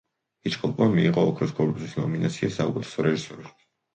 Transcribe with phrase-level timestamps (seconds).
[0.45, 3.55] ჰიჩკოკმა მიიღო ოქროს გლობუსის ნომინაცია საუკეთესო რეჟისორისთვის.